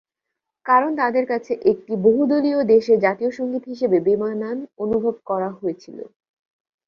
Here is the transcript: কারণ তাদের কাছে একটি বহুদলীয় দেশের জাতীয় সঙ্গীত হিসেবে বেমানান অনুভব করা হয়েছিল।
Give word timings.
কারণ 0.65 0.91
তাদের 1.01 1.25
কাছে 1.27 1.53
একটি 1.71 1.93
বহুদলীয় 2.05 2.59
দেশের 2.73 2.97
জাতীয় 3.05 3.31
সঙ্গীত 3.31 3.63
হিসেবে 3.71 3.97
বেমানান 4.07 4.57
অনুভব 4.83 5.15
করা 5.29 5.49
হয়েছিল। 5.57 5.97